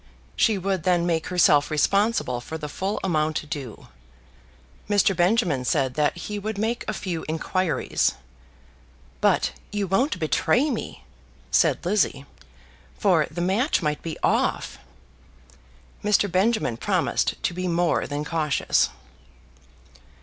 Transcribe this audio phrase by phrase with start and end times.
[0.35, 3.89] She would then make herself responsible for the full amount due.
[4.89, 5.15] Mr.
[5.15, 8.13] Benjamin said that he would make a few inquiries.
[9.21, 11.03] "But you won't betray me,"
[11.51, 12.25] said Lizzie,
[12.97, 14.79] "for the match might be off."
[16.03, 16.27] Mr.
[16.31, 18.89] Benjamin promised to be more than cautious.